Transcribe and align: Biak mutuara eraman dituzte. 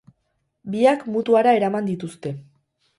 Biak 0.77 1.05
mutuara 1.17 1.55
eraman 1.61 1.95
dituzte. 1.95 2.37